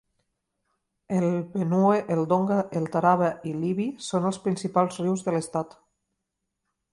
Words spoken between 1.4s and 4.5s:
Benue, el Donga, el Taraba i l'Ibi són els